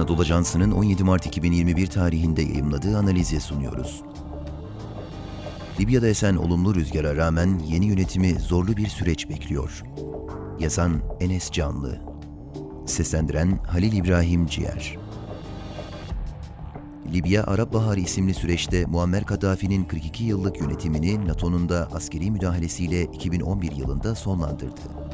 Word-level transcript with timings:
Anadolu 0.00 0.20
Ajansı'nın 0.20 0.70
17 0.70 1.04
Mart 1.04 1.26
2021 1.26 1.86
tarihinde 1.86 2.42
yayımladığı 2.42 2.98
analize 2.98 3.40
sunuyoruz. 3.40 4.02
Libya'da 5.80 6.06
esen 6.06 6.36
olumlu 6.36 6.74
rüzgara 6.74 7.16
rağmen 7.16 7.58
yeni 7.66 7.86
yönetimi 7.86 8.34
zorlu 8.34 8.76
bir 8.76 8.86
süreç 8.86 9.28
bekliyor. 9.28 9.82
Yazan 10.60 11.02
Enes 11.20 11.50
Canlı 11.50 12.00
Seslendiren 12.86 13.58
Halil 13.66 13.92
İbrahim 13.92 14.46
Ciğer 14.46 14.98
Libya 17.12 17.44
Arap 17.44 17.72
Baharı 17.74 18.00
isimli 18.00 18.34
süreçte 18.34 18.86
Muammer 18.86 19.24
Kaddafi'nin 19.24 19.84
42 19.84 20.24
yıllık 20.24 20.60
yönetimini 20.60 21.28
NATO'nun 21.28 21.68
da 21.68 21.88
askeri 21.92 22.30
müdahalesiyle 22.30 23.02
2011 23.02 23.72
yılında 23.72 24.14
sonlandırdı. 24.14 25.09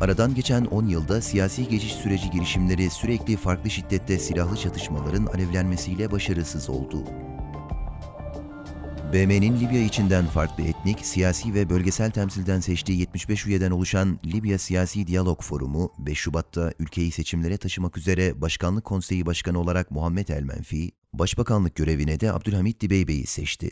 Aradan 0.00 0.34
geçen 0.34 0.64
10 0.64 0.86
yılda 0.86 1.22
siyasi 1.22 1.68
geçiş 1.68 1.92
süreci 1.92 2.30
girişimleri 2.30 2.90
sürekli 2.90 3.36
farklı 3.36 3.70
şiddette 3.70 4.18
silahlı 4.18 4.56
çatışmaların 4.56 5.26
alevlenmesiyle 5.26 6.10
başarısız 6.10 6.70
oldu. 6.70 7.04
BM'nin 9.12 9.60
Libya 9.60 9.80
içinden 9.80 10.26
farklı 10.26 10.64
etnik, 10.64 11.06
siyasi 11.06 11.54
ve 11.54 11.70
bölgesel 11.70 12.10
temsilden 12.10 12.60
seçtiği 12.60 13.00
75 13.00 13.46
üyeden 13.46 13.70
oluşan 13.70 14.18
Libya 14.26 14.58
Siyasi 14.58 15.06
Diyalog 15.06 15.42
Forumu, 15.42 15.92
5 15.98 16.18
Şubat'ta 16.18 16.72
ülkeyi 16.78 17.10
seçimlere 17.12 17.56
taşımak 17.56 17.98
üzere 17.98 18.40
Başkanlık 18.40 18.84
Konseyi 18.84 19.26
Başkanı 19.26 19.58
olarak 19.58 19.90
Muhammed 19.90 20.28
El 20.28 20.42
Menfi, 20.42 20.90
Başbakanlık 21.12 21.74
görevine 21.74 22.20
de 22.20 22.32
Abdülhamit 22.32 22.80
Dibeybe'yi 22.80 23.26
seçti. 23.26 23.70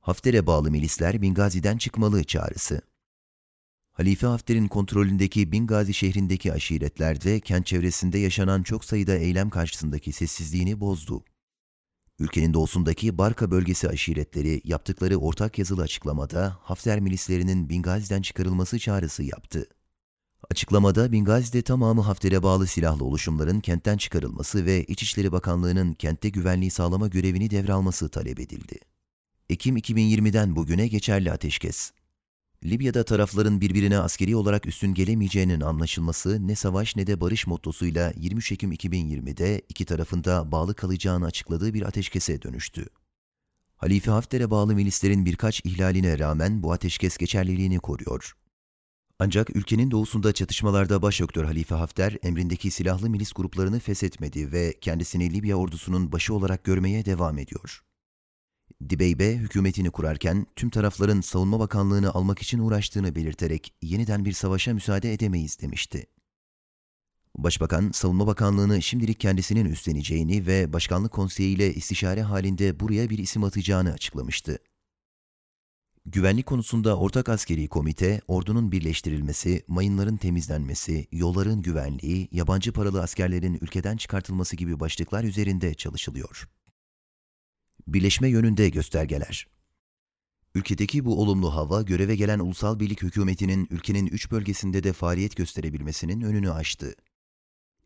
Hafter'e 0.00 0.46
bağlı 0.46 0.70
milisler 0.70 1.22
Bingazi'den 1.22 1.76
çıkmalı 1.76 2.24
çağrısı. 2.24 2.91
Halife 3.92 4.26
Hafter'in 4.26 4.68
kontrolündeki 4.68 5.52
Bingazi 5.52 5.94
şehrindeki 5.94 6.52
aşiretler 6.52 7.20
de 7.20 7.40
kent 7.40 7.66
çevresinde 7.66 8.18
yaşanan 8.18 8.62
çok 8.62 8.84
sayıda 8.84 9.14
eylem 9.16 9.50
karşısındaki 9.50 10.12
sessizliğini 10.12 10.80
bozdu. 10.80 11.24
Ülkenin 12.18 12.54
doğusundaki 12.54 13.18
Barka 13.18 13.50
bölgesi 13.50 13.88
aşiretleri 13.88 14.60
yaptıkları 14.64 15.16
ortak 15.16 15.58
yazılı 15.58 15.82
açıklamada 15.82 16.58
Hafter 16.62 17.00
milislerinin 17.00 17.68
Bingazi'den 17.68 18.22
çıkarılması 18.22 18.78
çağrısı 18.78 19.22
yaptı. 19.22 19.66
Açıklamada 20.50 21.12
Bingazi'de 21.12 21.62
tamamı 21.62 22.00
Hafter'e 22.00 22.42
bağlı 22.42 22.66
silahlı 22.66 23.04
oluşumların 23.04 23.60
kentten 23.60 23.96
çıkarılması 23.96 24.66
ve 24.66 24.84
İçişleri 24.84 25.32
Bakanlığı'nın 25.32 25.94
kentte 25.94 26.28
güvenliği 26.28 26.70
sağlama 26.70 27.08
görevini 27.08 27.50
devralması 27.50 28.08
talep 28.08 28.40
edildi. 28.40 28.78
Ekim 29.50 29.76
2020'den 29.76 30.56
bugüne 30.56 30.88
geçerli 30.88 31.32
ateşkes. 31.32 31.92
Libya'da 32.64 33.04
tarafların 33.04 33.60
birbirine 33.60 33.98
askeri 33.98 34.36
olarak 34.36 34.66
üstün 34.66 34.94
gelemeyeceğinin 34.94 35.60
anlaşılması 35.60 36.48
ne 36.48 36.54
savaş 36.54 36.96
ne 36.96 37.06
de 37.06 37.20
barış 37.20 37.46
mottosuyla 37.46 38.12
23 38.16 38.52
Ekim 38.52 38.72
2020'de 38.72 39.62
iki 39.68 39.84
tarafında 39.84 40.52
bağlı 40.52 40.74
kalacağını 40.74 41.26
açıkladığı 41.26 41.74
bir 41.74 41.82
ateşkese 41.82 42.42
dönüştü. 42.42 42.86
Halife 43.76 44.10
Hafter'e 44.10 44.50
bağlı 44.50 44.74
milislerin 44.74 45.26
birkaç 45.26 45.60
ihlaline 45.64 46.18
rağmen 46.18 46.62
bu 46.62 46.72
ateşkes 46.72 47.16
geçerliliğini 47.16 47.78
koruyor. 47.78 48.32
Ancak 49.18 49.56
ülkenin 49.56 49.90
doğusunda 49.90 50.32
çatışmalarda 50.32 51.02
başöktör 51.02 51.44
Halife 51.44 51.74
Hafter, 51.74 52.16
emrindeki 52.22 52.70
silahlı 52.70 53.10
milis 53.10 53.32
gruplarını 53.32 53.80
feshetmedi 53.80 54.52
ve 54.52 54.74
kendisini 54.80 55.34
Libya 55.34 55.56
ordusunun 55.56 56.12
başı 56.12 56.34
olarak 56.34 56.64
görmeye 56.64 57.04
devam 57.04 57.38
ediyor. 57.38 57.82
Dibeybe 58.90 59.36
hükümetini 59.36 59.90
kurarken 59.90 60.46
tüm 60.56 60.70
tarafların 60.70 61.20
savunma 61.20 61.60
bakanlığını 61.60 62.14
almak 62.14 62.42
için 62.42 62.58
uğraştığını 62.58 63.14
belirterek 63.14 63.74
yeniden 63.82 64.24
bir 64.24 64.32
savaşa 64.32 64.74
müsaade 64.74 65.12
edemeyiz 65.12 65.60
demişti. 65.60 66.06
Başbakan, 67.36 67.90
Savunma 67.90 68.26
Bakanlığı'nı 68.26 68.82
şimdilik 68.82 69.20
kendisinin 69.20 69.64
üstleneceğini 69.64 70.46
ve 70.46 70.72
Başkanlık 70.72 71.12
Konseyi 71.12 71.56
ile 71.56 71.74
istişare 71.74 72.22
halinde 72.22 72.80
buraya 72.80 73.10
bir 73.10 73.18
isim 73.18 73.44
atacağını 73.44 73.92
açıklamıştı. 73.92 74.58
Güvenlik 76.06 76.46
konusunda 76.46 76.98
ortak 76.98 77.28
askeri 77.28 77.68
komite, 77.68 78.20
ordunun 78.28 78.72
birleştirilmesi, 78.72 79.64
mayınların 79.68 80.16
temizlenmesi, 80.16 81.06
yolların 81.12 81.62
güvenliği, 81.62 82.28
yabancı 82.32 82.72
paralı 82.72 83.02
askerlerin 83.02 83.58
ülkeden 83.60 83.96
çıkartılması 83.96 84.56
gibi 84.56 84.80
başlıklar 84.80 85.24
üzerinde 85.24 85.74
çalışılıyor. 85.74 86.48
Birleşme 87.86 88.28
yönünde 88.28 88.68
göstergeler. 88.68 89.46
Ülkedeki 90.54 91.04
bu 91.04 91.20
olumlu 91.20 91.54
hava, 91.54 91.82
göreve 91.82 92.16
gelen 92.16 92.38
Ulusal 92.38 92.80
Birlik 92.80 93.02
Hükümeti'nin 93.02 93.68
ülkenin 93.70 94.06
üç 94.06 94.30
bölgesinde 94.30 94.82
de 94.82 94.92
faaliyet 94.92 95.36
gösterebilmesinin 95.36 96.20
önünü 96.20 96.50
açtı. 96.50 96.94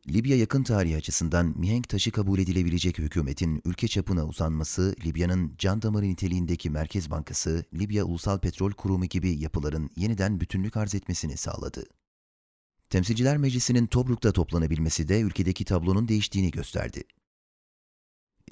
Libya 0.08 0.36
yakın 0.36 0.62
tarihi 0.62 0.96
açısından 0.96 1.54
mihenk 1.56 1.88
taşı 1.88 2.10
kabul 2.10 2.38
edilebilecek 2.38 2.98
hükümetin 2.98 3.62
ülke 3.64 3.88
çapına 3.88 4.26
uzanması, 4.26 4.96
Libya'nın 5.04 5.54
can 5.58 5.82
damarı 5.82 6.04
niteliğindeki 6.04 6.70
Merkez 6.70 7.10
Bankası, 7.10 7.64
Libya 7.74 8.04
Ulusal 8.04 8.38
Petrol 8.38 8.72
Kurumu 8.72 9.04
gibi 9.04 9.30
yapıların 9.30 9.90
yeniden 9.96 10.40
bütünlük 10.40 10.76
arz 10.76 10.94
etmesini 10.94 11.36
sağladı. 11.36 11.84
Temsilciler 12.90 13.36
Meclisi'nin 13.36 13.86
Tobruk'ta 13.86 14.32
toplanabilmesi 14.32 15.08
de 15.08 15.20
ülkedeki 15.20 15.64
tablonun 15.64 16.08
değiştiğini 16.08 16.50
gösterdi. 16.50 17.04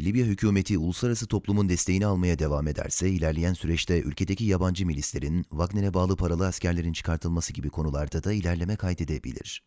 Libya 0.01 0.27
hükümeti 0.27 0.79
uluslararası 0.79 1.27
toplumun 1.27 1.69
desteğini 1.69 2.07
almaya 2.07 2.39
devam 2.39 2.69
ederse 2.69 3.11
ilerleyen 3.11 3.53
süreçte 3.53 4.01
ülkedeki 4.01 4.45
yabancı 4.45 4.87
milislerin, 4.87 5.43
Wagner'e 5.43 5.95
bağlı 5.95 6.17
paralı 6.17 6.47
askerlerin 6.47 6.93
çıkartılması 6.93 7.53
gibi 7.53 7.71
konularda 7.71 8.25
da 8.25 8.33
ilerleme 8.33 8.77
kaydedebilir. 8.77 9.63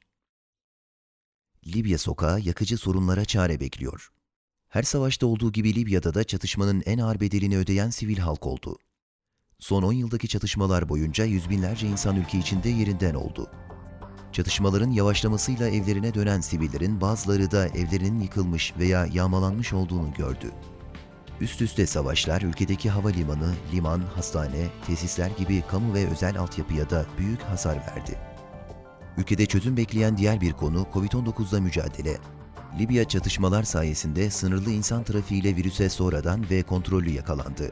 Libya 1.67 1.97
sokağı 1.97 2.39
yakıcı 2.39 2.77
sorunlara 2.77 3.25
çare 3.25 3.59
bekliyor. 3.59 4.09
Her 4.67 4.83
savaşta 4.83 5.27
olduğu 5.27 5.51
gibi 5.51 5.75
Libya'da 5.75 6.13
da 6.13 6.23
çatışmanın 6.23 6.83
en 6.85 6.97
ağır 6.97 7.19
bedelini 7.19 7.57
ödeyen 7.57 7.89
sivil 7.89 8.17
halk 8.17 8.47
oldu. 8.47 8.77
Son 9.59 9.83
10 9.83 9.93
yıldaki 9.93 10.27
çatışmalar 10.27 10.89
boyunca 10.89 11.25
yüz 11.25 11.49
binlerce 11.49 11.87
insan 11.87 12.15
ülke 12.15 12.37
içinde 12.37 12.69
yerinden 12.69 13.13
oldu. 13.13 13.51
Çatışmaların 14.37 14.91
yavaşlamasıyla 14.91 15.67
evlerine 15.67 16.13
dönen 16.13 16.41
sivillerin 16.41 17.01
bazıları 17.01 17.51
da 17.51 17.67
evlerinin 17.67 18.19
yıkılmış 18.19 18.73
veya 18.79 19.05
yağmalanmış 19.05 19.73
olduğunu 19.73 20.13
gördü. 20.13 20.51
Üst 21.41 21.61
üste 21.61 21.85
savaşlar 21.85 22.41
ülkedeki 22.41 22.89
havalimanı, 22.89 23.53
liman, 23.73 24.01
hastane, 24.15 24.67
tesisler 24.87 25.31
gibi 25.37 25.63
kamu 25.71 25.93
ve 25.93 26.07
özel 26.07 26.39
altyapıya 26.39 26.89
da 26.89 27.05
büyük 27.17 27.41
hasar 27.41 27.75
verdi. 27.75 28.19
Ülkede 29.17 29.45
çözüm 29.45 29.77
bekleyen 29.77 30.17
diğer 30.17 30.41
bir 30.41 30.53
konu 30.53 30.87
Covid-19'la 30.93 31.61
mücadele. 31.61 32.17
Libya 32.79 33.07
çatışmalar 33.07 33.63
sayesinde 33.63 34.29
sınırlı 34.29 34.71
insan 34.71 35.03
trafiğiyle 35.03 35.55
virüse 35.55 35.89
sonradan 35.89 36.49
ve 36.49 36.63
kontrollü 36.63 37.09
yakalandı. 37.09 37.71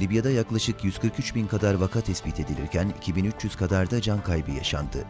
Libya'da 0.00 0.30
yaklaşık 0.30 0.84
143 0.84 1.34
bin 1.34 1.46
kadar 1.46 1.74
vaka 1.74 2.00
tespit 2.00 2.40
edilirken 2.40 2.92
2300 2.98 3.56
kadar 3.56 3.90
da 3.90 4.00
can 4.00 4.22
kaybı 4.22 4.50
yaşandı. 4.50 5.06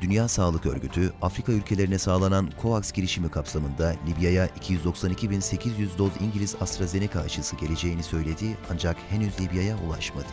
Dünya 0.00 0.28
Sağlık 0.28 0.66
Örgütü, 0.66 1.12
Afrika 1.22 1.52
ülkelerine 1.52 1.98
sağlanan 1.98 2.50
COVAX 2.62 2.92
girişimi 2.92 3.30
kapsamında 3.30 3.94
Libya'ya 4.06 4.46
292.800 4.46 5.98
doz 5.98 6.12
İngiliz 6.20 6.56
AstraZeneca 6.60 7.20
aşısı 7.20 7.56
geleceğini 7.56 8.02
söyledi 8.02 8.56
ancak 8.70 8.96
henüz 9.10 9.40
Libya'ya 9.40 9.76
ulaşmadı. 9.86 10.26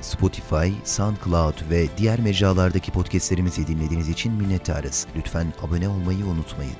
Spotify, 0.00 0.68
SoundCloud 0.84 1.70
ve 1.70 1.86
diğer 1.96 2.20
mecralardaki 2.20 2.92
podcastlerimizi 2.92 3.66
dinlediğiniz 3.66 4.08
için 4.08 4.32
minnettarız. 4.32 5.06
Lütfen 5.16 5.52
abone 5.62 5.88
olmayı 5.88 6.26
unutmayın. 6.26 6.76